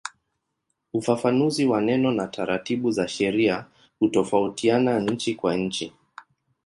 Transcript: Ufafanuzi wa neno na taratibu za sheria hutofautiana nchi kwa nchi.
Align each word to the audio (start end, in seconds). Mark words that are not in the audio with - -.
Ufafanuzi 0.93 1.65
wa 1.65 1.81
neno 1.81 2.11
na 2.11 2.27
taratibu 2.27 2.91
za 2.91 3.07
sheria 3.07 3.65
hutofautiana 3.99 4.99
nchi 4.99 5.35
kwa 5.35 5.55
nchi. 5.55 5.93